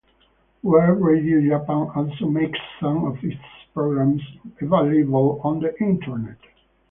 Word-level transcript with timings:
World 0.63 0.99
Radio 0.99 1.39
Japan 1.47 1.87
also 1.93 2.25
makes 2.25 2.57
some 2.79 3.05
of 3.05 3.23
its 3.23 3.39
programs 3.71 4.23
available 4.59 5.39
on 5.43 5.59
the 5.59 5.77
Internet. 5.79 6.39